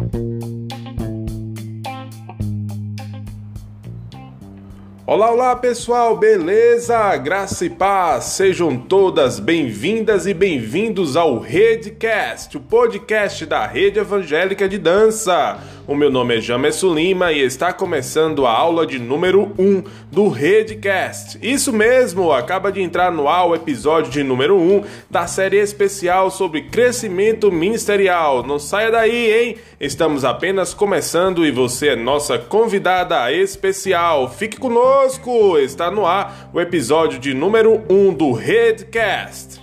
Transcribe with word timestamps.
Bye. 0.00 0.39
Olá, 5.12 5.32
olá 5.32 5.56
pessoal, 5.56 6.16
beleza? 6.16 7.16
Graça 7.16 7.64
e 7.64 7.68
paz, 7.68 8.26
sejam 8.26 8.76
todas 8.76 9.40
bem-vindas 9.40 10.24
e 10.24 10.32
bem-vindos 10.32 11.16
ao 11.16 11.40
Redcast, 11.40 12.56
o 12.56 12.60
podcast 12.60 13.44
da 13.44 13.66
Rede 13.66 13.98
Evangélica 13.98 14.68
de 14.68 14.78
Dança. 14.78 15.58
O 15.84 15.96
meu 15.96 16.12
nome 16.12 16.38
é 16.38 16.40
Jamerson 16.40 16.94
Lima 16.94 17.32
e 17.32 17.40
está 17.40 17.72
começando 17.72 18.46
a 18.46 18.52
aula 18.52 18.86
de 18.86 19.00
número 19.00 19.52
1 19.58 19.82
do 20.12 20.28
Redcast. 20.28 21.36
Isso 21.42 21.72
mesmo, 21.72 22.30
acaba 22.30 22.70
de 22.70 22.80
entrar 22.80 23.10
no 23.10 23.28
ar 23.28 23.48
o 23.48 23.54
episódio 23.56 24.12
de 24.12 24.22
número 24.22 24.56
1 24.56 24.84
da 25.10 25.26
série 25.26 25.56
especial 25.56 26.30
sobre 26.30 26.68
crescimento 26.68 27.50
ministerial. 27.50 28.46
Não 28.46 28.60
saia 28.60 28.92
daí, 28.92 29.32
hein? 29.32 29.56
Estamos 29.80 30.24
apenas 30.24 30.72
começando 30.72 31.44
e 31.44 31.50
você 31.50 31.88
é 31.88 31.96
nossa 31.96 32.38
convidada 32.38 33.32
especial. 33.32 34.30
Fique 34.30 34.56
conosco! 34.56 34.99
Está 35.02 35.90
no 35.90 36.04
ar 36.04 36.50
o 36.52 36.60
episódio 36.60 37.18
de 37.18 37.32
número 37.32 37.82
1 37.88 38.12
do 38.12 38.32
Redcast. 38.32 39.58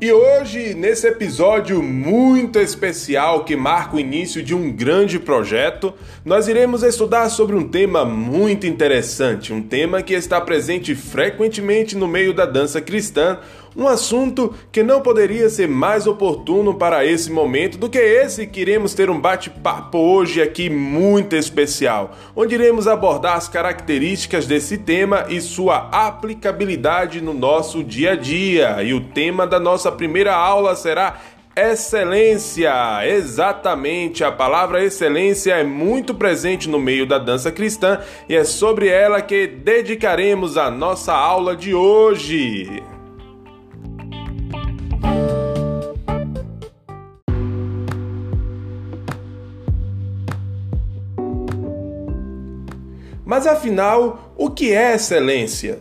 E 0.00 0.12
hoje, 0.12 0.74
nesse 0.74 1.08
episódio 1.08 1.82
muito 1.82 2.58
especial 2.58 3.44
que 3.44 3.56
marca 3.56 3.96
o 3.96 3.98
início 4.00 4.42
de 4.42 4.54
um 4.54 4.70
grande 4.70 5.18
projeto, 5.18 5.92
nós 6.24 6.46
iremos 6.46 6.82
estudar 6.82 7.28
sobre 7.30 7.56
um 7.56 7.66
tema 7.66 8.04
muito 8.04 8.64
interessante, 8.64 9.52
um 9.52 9.60
tema 9.60 10.00
que 10.00 10.14
está 10.14 10.40
presente 10.40 10.94
frequentemente 10.94 11.96
no 11.96 12.06
meio 12.06 12.32
da 12.32 12.46
dança 12.46 12.80
cristã, 12.80 13.40
um 13.78 13.86
assunto 13.86 14.52
que 14.72 14.82
não 14.82 15.00
poderia 15.00 15.48
ser 15.48 15.68
mais 15.68 16.08
oportuno 16.08 16.74
para 16.74 17.06
esse 17.06 17.30
momento 17.30 17.78
do 17.78 17.88
que 17.88 17.98
esse 17.98 18.44
que 18.44 18.60
iremos 18.60 18.92
ter 18.92 19.08
um 19.08 19.20
bate-papo 19.20 19.96
hoje 19.98 20.42
aqui 20.42 20.68
muito 20.68 21.36
especial, 21.36 22.10
onde 22.34 22.56
iremos 22.56 22.88
abordar 22.88 23.36
as 23.36 23.48
características 23.48 24.48
desse 24.48 24.78
tema 24.78 25.26
e 25.28 25.40
sua 25.40 25.88
aplicabilidade 25.92 27.20
no 27.20 27.32
nosso 27.32 27.84
dia 27.84 28.12
a 28.12 28.16
dia. 28.16 28.82
E 28.82 28.92
o 28.92 29.00
tema 29.00 29.46
da 29.46 29.60
nossa 29.60 29.92
primeira 29.92 30.34
aula 30.34 30.74
será 30.74 31.20
Excelência, 31.56 32.72
exatamente. 33.04 34.22
A 34.22 34.30
palavra 34.30 34.84
excelência 34.84 35.54
é 35.54 35.64
muito 35.64 36.14
presente 36.14 36.68
no 36.68 36.78
meio 36.78 37.04
da 37.04 37.18
dança 37.18 37.50
cristã 37.50 38.00
e 38.28 38.36
é 38.36 38.44
sobre 38.44 38.86
ela 38.86 39.20
que 39.20 39.46
dedicaremos 39.48 40.56
a 40.56 40.70
nossa 40.70 41.12
aula 41.12 41.56
de 41.56 41.74
hoje. 41.74 42.80
Mas 53.38 53.46
afinal, 53.46 54.32
o 54.36 54.50
que 54.50 54.72
é 54.72 54.96
excelência? 54.96 55.78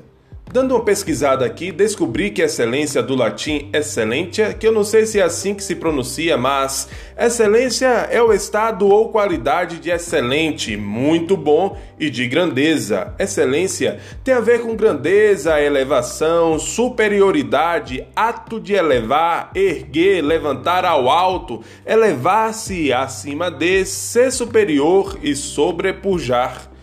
Dando 0.53 0.75
uma 0.75 0.86
pesquisada 0.86 1.44
aqui, 1.44 1.72
descobri 1.72 2.30
que 2.30 2.44
excelência 2.44 3.02
do 3.02 3.16
latim 3.16 3.72
excelência, 3.73 4.53
que 4.53 4.67
eu 4.67 4.72
não 4.72 4.83
sei 4.83 5.08
se 5.08 5.19
é 5.19 5.23
assim 5.23 5.55
que 5.55 5.63
se 5.63 5.73
pronuncia, 5.73 6.38
mas 6.38 6.88
excelência 7.17 7.88
é 8.11 8.22
o 8.22 8.31
estado 8.31 8.88
ou 8.88 9.09
qualidade 9.09 9.80
de 9.80 9.89
excelente, 9.89 10.78
muito 10.78 11.35
bom 11.35 11.75
e 12.00 12.11
de 12.11 12.28
grandeza. 12.28 13.16
Excelência 13.17 13.97
tem 14.23 14.35
a 14.35 14.39
ver 14.39 14.61
com 14.61 14.75
grandeza, 14.75 15.59
elevação, 15.59 16.59
superioridade, 16.59 18.05
ato 18.16 18.59
de 18.59 18.75
elevar, 18.75 19.50
erguer, 19.55 20.22
levantar 20.22 20.85
ao 20.85 21.09
alto, 21.09 21.63
elevar-se 21.84 22.94
acima 22.94 23.50
de, 23.50 23.84
ser 23.84 24.31
superior 24.31 25.17
e 25.23 25.35
sobrepujar. 25.35 26.77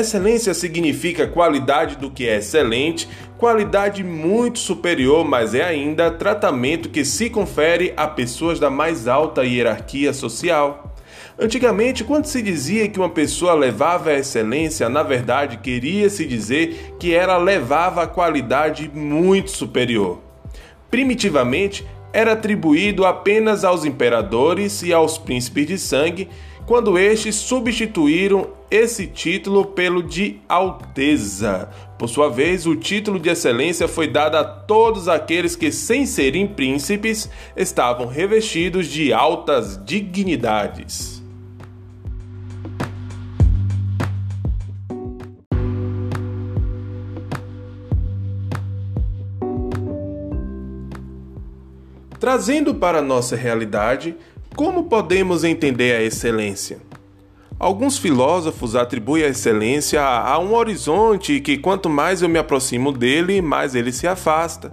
Excelência 0.00 0.54
significa 0.54 1.26
qualidade 1.26 1.96
do 1.96 2.10
que 2.10 2.26
é 2.26 2.38
excelente, 2.38 3.08
qualidade 3.36 4.02
muito 4.02 4.58
superior, 4.58 5.24
mas 5.24 5.54
é 5.54 5.62
ainda 5.62 6.10
tratamento 6.10 6.88
que 6.88 7.04
se 7.04 7.30
confere 7.30 7.92
a 7.96 8.06
pessoas 8.06 8.58
da 8.58 8.70
mais 8.70 9.06
alta 9.06 9.44
hierarquia 9.44 10.12
social. 10.12 10.94
Antigamente, 11.38 12.04
quando 12.04 12.26
se 12.26 12.42
dizia 12.42 12.88
que 12.88 12.98
uma 12.98 13.08
pessoa 13.08 13.54
levava 13.54 14.10
a 14.10 14.18
excelência, 14.18 14.88
na 14.88 15.02
verdade 15.02 15.58
queria 15.58 16.10
se 16.10 16.26
dizer 16.26 16.94
que 16.98 17.14
ela 17.14 17.38
levava 17.38 18.02
a 18.02 18.06
qualidade 18.06 18.90
muito 18.92 19.50
superior. 19.50 20.20
Primitivamente, 20.90 21.86
era 22.12 22.32
atribuído 22.32 23.06
apenas 23.06 23.64
aos 23.64 23.84
imperadores 23.84 24.82
e 24.82 24.92
aos 24.92 25.16
príncipes 25.16 25.66
de 25.66 25.78
sangue, 25.78 26.28
quando 26.66 26.98
estes 26.98 27.34
substituíram 27.34 28.50
esse 28.70 29.06
título 29.06 29.66
pelo 29.66 30.02
de 30.02 30.40
Alteza. 30.48 31.68
Por 31.98 32.08
sua 32.08 32.28
vez, 32.28 32.66
o 32.66 32.76
título 32.76 33.18
de 33.18 33.28
excelência 33.28 33.88
foi 33.88 34.06
dado 34.06 34.36
a 34.36 34.44
todos 34.44 35.08
aqueles 35.08 35.56
que, 35.56 35.72
sem 35.72 36.06
serem 36.06 36.46
príncipes, 36.46 37.28
estavam 37.56 38.06
revestidos 38.06 38.86
de 38.86 39.12
altas 39.12 39.78
dignidades. 39.84 41.20
Trazendo 52.20 52.74
para 52.74 52.98
a 52.98 53.02
nossa 53.02 53.34
realidade, 53.34 54.14
como 54.54 54.84
podemos 54.84 55.44
entender 55.44 55.96
a 55.96 56.02
excelência? 56.02 56.78
Alguns 57.58 57.98
filósofos 57.98 58.74
atribuem 58.74 59.24
a 59.24 59.28
excelência 59.28 60.02
a 60.02 60.38
um 60.38 60.54
horizonte 60.54 61.40
que, 61.40 61.58
quanto 61.58 61.90
mais 61.90 62.22
eu 62.22 62.28
me 62.28 62.38
aproximo 62.38 62.90
dele, 62.90 63.42
mais 63.42 63.74
ele 63.74 63.92
se 63.92 64.06
afasta. 64.06 64.72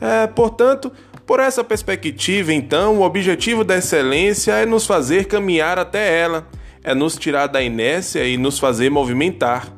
É, 0.00 0.26
portanto, 0.28 0.92
por 1.26 1.40
essa 1.40 1.64
perspectiva, 1.64 2.52
então, 2.52 2.98
o 2.98 3.02
objetivo 3.02 3.64
da 3.64 3.76
excelência 3.76 4.52
é 4.52 4.66
nos 4.66 4.86
fazer 4.86 5.26
caminhar 5.26 5.78
até 5.78 6.20
ela, 6.20 6.46
é 6.84 6.94
nos 6.94 7.16
tirar 7.16 7.46
da 7.46 7.62
inércia 7.62 8.24
e 8.24 8.36
nos 8.36 8.58
fazer 8.58 8.90
movimentar. 8.90 9.72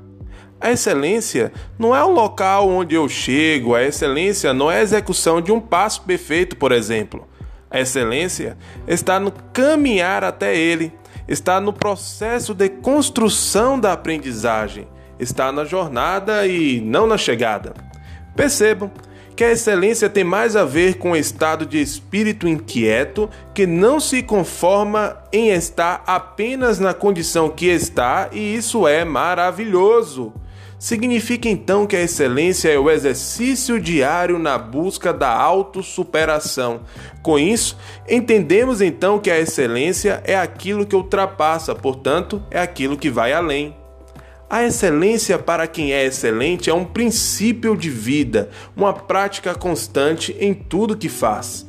A 0.61 0.71
excelência 0.71 1.53
não 1.79 1.95
é 1.95 2.03
o 2.03 2.11
local 2.11 2.69
onde 2.69 2.95
eu 2.95 3.09
chego, 3.09 3.75
a 3.75 3.83
excelência 3.83 4.55
não 4.55 4.71
é 4.71 4.79
a 4.79 4.83
execução 4.83 5.41
de 5.41 5.53
um 5.53 5.61
passo 5.61 6.03
perfeito, 6.03 6.57
por 6.57 6.73
exemplo. 6.73 7.27
A 7.75 7.81
excelência 7.81 8.57
está 8.87 9.19
no 9.19 9.33
caminhar 9.53 10.23
até 10.23 10.57
ele 10.57 10.93
está 11.27 11.61
no 11.61 11.73
processo 11.73 12.55
de 12.55 12.69
construção 12.69 13.81
da 13.81 13.93
aprendizagem, 13.93 14.87
está 15.19 15.51
na 15.51 15.65
jornada 15.65 16.47
e 16.47 16.81
não 16.81 17.05
na 17.05 17.19
chegada. 17.19 17.75
Percebam 18.37 18.93
que 19.35 19.43
a 19.43 19.51
excelência 19.51 20.09
tem 20.09 20.23
mais 20.23 20.55
a 20.55 20.65
ver 20.65 20.99
com 20.99 21.11
o 21.11 21.17
estado 21.17 21.67
de 21.67 21.81
espírito 21.81 22.47
inquieto 22.47 23.29
que 23.53 23.67
não 23.67 23.99
se 23.99 24.23
conforma 24.23 25.17
em 25.33 25.49
estar 25.51 26.05
apenas 26.07 26.79
na 26.79 26.95
condição 26.95 27.49
que 27.49 27.67
está, 27.67 28.29
e 28.31 28.55
isso 28.55 28.87
é 28.87 29.05
maravilhoso. 29.05 30.33
Significa 30.79 31.49
então 31.49 31.87
que 31.87 31.97
a 31.97 32.03
excelência 32.03 32.69
é 32.69 32.79
o 32.79 32.91
exercício 32.91 33.81
diário 33.81 34.39
na 34.39 34.59
busca 34.59 35.13
da 35.13 35.31
autossuperação. 35.31 36.83
Com 37.23 37.39
isso, 37.39 37.77
entendemos 38.09 38.81
então 38.81 39.19
que 39.19 39.31
a 39.31 39.39
excelência 39.39 40.23
é 40.25 40.37
aquilo 40.37 40.85
que 40.85 40.97
ultrapassa, 40.97 41.75
portanto, 41.75 42.43
é 42.51 42.61
aquilo 42.61 42.99
que 42.99 43.11
vai 43.11 43.33
além. 43.33 43.75
A 44.49 44.63
excelência 44.63 45.39
para 45.39 45.67
quem 45.67 45.93
é 45.93 46.05
excelente 46.05 46.69
é 46.69 46.75
um 46.75 46.85
princípio 46.85 47.77
de 47.77 47.89
vida, 47.89 48.51
uma 48.77 48.93
prática 48.93 49.55
constante 49.55 50.37
em 50.39 50.53
tudo 50.53 50.97
que 50.97 51.09
faz. 51.09 51.67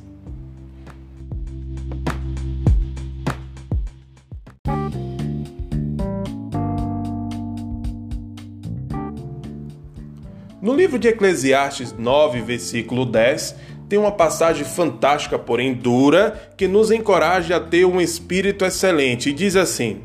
No 10.65 10.73
livro 10.73 10.97
de 10.97 11.07
Eclesiastes 11.09 11.93
9, 11.95 12.41
versículo 12.41 13.05
10, 13.05 13.55
tem 13.87 13.99
uma 13.99 14.11
passagem 14.11 14.65
fantástica, 14.65 15.37
porém 15.37 15.75
dura, 15.75 16.49
que 16.57 16.67
nos 16.67 16.89
encoraja 16.89 17.57
a 17.57 17.59
ter 17.59 17.85
um 17.85 18.01
espírito 18.01 18.65
excelente 18.65 19.29
e 19.29 19.33
diz 19.33 19.55
assim: 19.55 20.01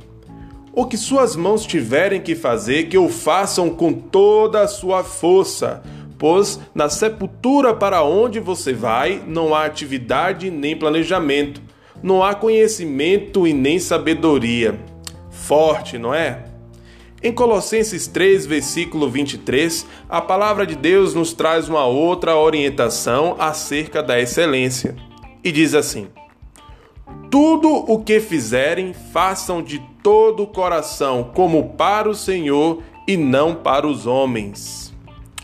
O 0.70 0.84
que 0.84 0.98
suas 0.98 1.34
mãos 1.34 1.64
tiverem 1.64 2.20
que 2.20 2.34
fazer, 2.34 2.88
que 2.88 2.98
o 2.98 3.08
façam 3.08 3.70
com 3.70 3.90
toda 3.90 4.60
a 4.60 4.68
sua 4.68 5.02
força, 5.02 5.82
pois 6.18 6.60
na 6.74 6.90
sepultura 6.90 7.72
para 7.72 8.02
onde 8.02 8.38
você 8.38 8.74
vai 8.74 9.22
não 9.26 9.54
há 9.54 9.64
atividade 9.64 10.50
nem 10.50 10.76
planejamento, 10.76 11.62
não 12.02 12.22
há 12.22 12.34
conhecimento 12.34 13.46
e 13.46 13.54
nem 13.54 13.78
sabedoria. 13.78 14.78
Forte, 15.30 15.96
não 15.96 16.12
é? 16.12 16.49
Em 17.22 17.30
Colossenses 17.30 18.06
3, 18.06 18.46
versículo 18.46 19.10
23, 19.10 19.86
a 20.08 20.22
palavra 20.22 20.66
de 20.66 20.74
Deus 20.74 21.14
nos 21.14 21.34
traz 21.34 21.68
uma 21.68 21.84
outra 21.84 22.34
orientação 22.34 23.36
acerca 23.38 24.02
da 24.02 24.18
excelência. 24.18 24.96
E 25.44 25.52
diz 25.52 25.74
assim: 25.74 26.08
Tudo 27.30 27.68
o 27.68 28.02
que 28.02 28.20
fizerem, 28.20 28.94
façam 29.12 29.62
de 29.62 29.78
todo 30.02 30.44
o 30.44 30.46
coração, 30.46 31.30
como 31.34 31.74
para 31.74 32.08
o 32.08 32.14
Senhor 32.14 32.82
e 33.06 33.18
não 33.18 33.54
para 33.54 33.86
os 33.86 34.06
homens. 34.06 34.90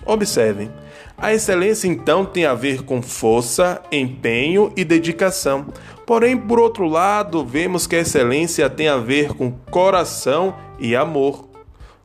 Observem, 0.06 0.70
a 1.19 1.34
excelência 1.34 1.88
então 1.88 2.25
tem 2.25 2.46
a 2.46 2.55
ver 2.55 2.84
com 2.84 3.02
força, 3.02 3.82
empenho 3.93 4.73
e 4.75 4.82
dedicação. 4.82 5.67
Porém, 6.06 6.38
por 6.38 6.58
outro 6.58 6.87
lado, 6.87 7.44
vemos 7.44 7.87
que 7.87 7.96
a 7.96 8.00
excelência 8.00 8.70
tem 8.70 8.88
a 8.88 8.96
ver 8.96 9.34
com 9.34 9.50
coração 9.70 10.55
e 10.78 10.96
amor. 10.96 11.46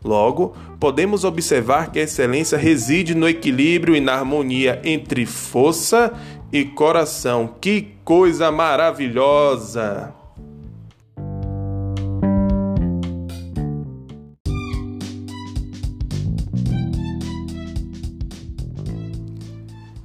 Logo, 0.03 0.55
podemos 0.79 1.23
observar 1.23 1.91
que 1.91 1.99
a 1.99 2.03
excelência 2.03 2.57
reside 2.57 3.13
no 3.13 3.29
equilíbrio 3.29 3.95
e 3.95 4.01
na 4.01 4.13
harmonia 4.13 4.81
entre 4.83 5.25
força 5.25 6.11
e 6.51 6.65
coração. 6.65 7.55
Que 7.61 7.93
coisa 8.03 8.51
maravilhosa! 8.51 10.20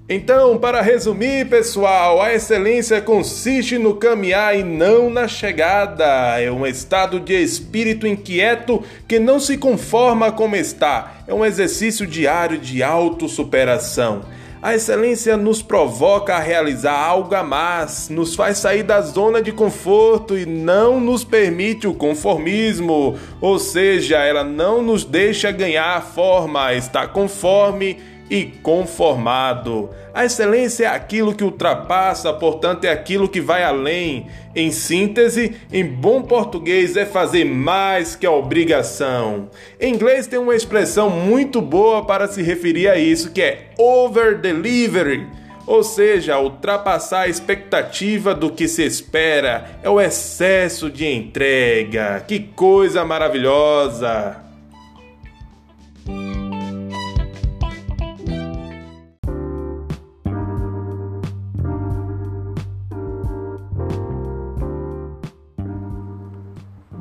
Então, 0.08 0.56
para 0.56 0.82
resumir, 0.82 1.49
pessoal, 1.49 2.23
a 2.23 2.32
excelência 2.32 3.00
consiste 3.00 3.76
no 3.76 3.97
caminhar 3.97 4.56
e 4.56 4.62
não 4.62 5.11
na 5.11 5.26
chegada. 5.26 6.41
É 6.41 6.49
um 6.49 6.64
estado 6.64 7.19
de 7.19 7.35
espírito 7.35 8.06
inquieto 8.06 8.85
que 9.08 9.19
não 9.19 9.41
se 9.41 9.58
conforma 9.58 10.31
como 10.31 10.55
está. 10.55 11.23
É 11.26 11.35
um 11.35 11.44
exercício 11.44 12.06
diário 12.06 12.56
de 12.56 12.85
autossuperação. 12.85 14.23
A 14.62 14.76
excelência 14.76 15.37
nos 15.37 15.61
provoca 15.61 16.37
a 16.37 16.41
realizar 16.41 16.97
algo 16.97 17.35
a 17.35 17.43
mais, 17.43 18.09
nos 18.09 18.37
faz 18.37 18.59
sair 18.59 18.85
da 18.85 19.00
zona 19.00 19.43
de 19.43 19.50
conforto 19.50 20.38
e 20.38 20.47
não 20.47 21.00
nos 21.00 21.25
permite 21.25 21.87
o 21.87 21.94
conformismo, 21.94 23.17
ou 23.41 23.59
seja, 23.59 24.19
ela 24.19 24.43
não 24.43 24.82
nos 24.82 25.05
deixa 25.05 25.50
ganhar 25.50 26.00
forma, 26.02 26.73
está 26.75 27.06
conforme 27.06 27.99
e 28.31 28.44
conformado. 28.62 29.90
A 30.12 30.25
excelência 30.25 30.87
é 30.87 30.88
aquilo 30.88 31.34
que 31.34 31.44
ultrapassa, 31.44 32.32
portanto, 32.32 32.84
é 32.84 32.90
aquilo 32.90 33.28
que 33.28 33.40
vai 33.40 33.62
além. 33.62 34.26
Em 34.55 34.70
síntese, 34.70 35.55
em 35.73 35.84
bom 35.84 36.23
português, 36.23 36.96
é 36.96 37.05
fazer 37.05 37.44
mais 37.44 38.17
que 38.17 38.26
a 38.26 38.31
obrigação. 38.31 39.50
Em 39.81 39.93
inglês 39.93 40.26
tem 40.26 40.38
uma 40.38 40.56
expressão 40.56 41.11
muito 41.11 41.61
boa 41.61 42.05
para 42.05 42.26
se 42.26 42.43
referir 42.43 42.88
a 42.88 42.96
isso, 42.96 43.31
que 43.31 43.43
é 43.43 43.69
over 43.78 44.38
delivery. 44.38 45.26
Ou 45.67 45.82
seja, 45.82 46.38
ultrapassar 46.38 47.23
a 47.23 47.28
expectativa 47.28 48.34
do 48.34 48.50
que 48.50 48.69
se 48.69 48.84
espera 48.84 49.78
é 49.82 49.90
o 49.90 50.00
excesso 50.00 50.88
de 50.88 51.06
entrega. 51.06 52.25
Que 52.26 52.38
coisa 52.38 53.05
maravilhosa! 53.05 54.45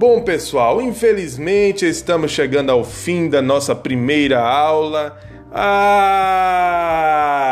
Bom, 0.07 0.21
pessoal, 0.21 0.79
infelizmente 0.83 1.83
estamos 1.83 2.29
chegando 2.29 2.69
ao 2.69 2.83
fim 2.83 3.27
da 3.27 3.41
nossa 3.41 3.73
primeira 3.73 4.39
aula. 4.39 5.17
Ah! 5.51 7.44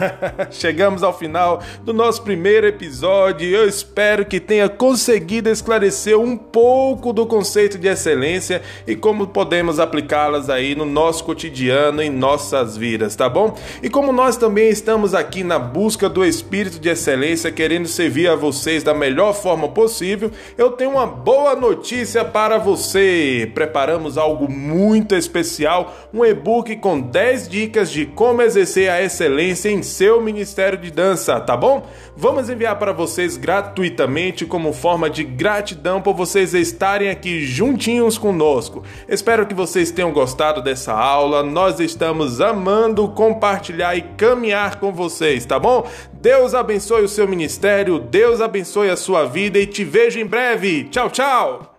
Chegamos 0.50 1.02
ao 1.02 1.16
final 1.16 1.62
do 1.84 1.92
nosso 1.92 2.22
primeiro 2.22 2.66
episódio 2.66 3.50
eu 3.50 3.68
espero 3.68 4.24
que 4.24 4.40
tenha 4.40 4.68
conseguido 4.68 5.48
esclarecer 5.48 6.18
um 6.18 6.36
pouco 6.36 7.12
do 7.12 7.26
conceito 7.26 7.78
de 7.78 7.88
excelência 7.88 8.62
e 8.86 8.94
como 8.94 9.26
podemos 9.26 9.78
aplicá-las 9.78 10.48
aí 10.48 10.74
no 10.74 10.84
nosso 10.84 11.24
cotidiano, 11.24 12.02
em 12.02 12.10
nossas 12.10 12.76
vidas, 12.76 13.14
tá 13.14 13.28
bom? 13.28 13.56
E 13.82 13.88
como 13.88 14.12
nós 14.12 14.36
também 14.36 14.68
estamos 14.68 15.14
aqui 15.14 15.42
na 15.42 15.58
busca 15.58 16.08
do 16.08 16.24
espírito 16.24 16.78
de 16.78 16.88
excelência, 16.88 17.52
querendo 17.52 17.88
servir 17.88 18.28
a 18.28 18.36
vocês 18.36 18.82
da 18.82 18.94
melhor 18.94 19.34
forma 19.34 19.68
possível, 19.68 20.30
eu 20.56 20.72
tenho 20.72 20.92
uma 20.92 21.06
boa 21.06 21.54
notícia 21.54 22.24
para 22.24 22.58
você. 22.58 23.50
Preparamos 23.54 24.16
algo 24.16 24.50
muito 24.50 25.14
especial, 25.14 25.94
um 26.12 26.24
e-book 26.24 26.76
com 26.76 27.00
10 27.00 27.48
dicas 27.48 27.90
de 27.90 28.06
como 28.06 28.42
exercer 28.42 28.90
a 28.90 29.02
excelência 29.02 29.68
em 29.70 29.82
seu 29.90 30.20
ministério 30.20 30.78
de 30.78 30.90
dança, 30.90 31.38
tá 31.40 31.56
bom? 31.56 31.86
Vamos 32.16 32.48
enviar 32.48 32.78
para 32.78 32.92
vocês 32.92 33.36
gratuitamente 33.36 34.46
como 34.46 34.72
forma 34.72 35.10
de 35.10 35.24
gratidão 35.24 36.00
por 36.00 36.14
vocês 36.14 36.54
estarem 36.54 37.10
aqui 37.10 37.44
juntinhos 37.44 38.16
conosco. 38.16 38.82
Espero 39.08 39.46
que 39.46 39.54
vocês 39.54 39.90
tenham 39.90 40.12
gostado 40.12 40.62
dessa 40.62 40.94
aula. 40.94 41.42
Nós 41.42 41.80
estamos 41.80 42.40
amando 42.40 43.08
compartilhar 43.08 43.96
e 43.96 44.02
caminhar 44.16 44.80
com 44.80 44.92
vocês, 44.92 45.44
tá 45.44 45.58
bom? 45.58 45.86
Deus 46.12 46.54
abençoe 46.54 47.02
o 47.02 47.08
seu 47.08 47.26
ministério, 47.26 47.98
Deus 47.98 48.40
abençoe 48.40 48.88
a 48.88 48.96
sua 48.96 49.24
vida 49.24 49.58
e 49.58 49.66
te 49.66 49.84
vejo 49.84 50.18
em 50.18 50.26
breve. 50.26 50.84
Tchau, 50.84 51.10
tchau. 51.10 51.69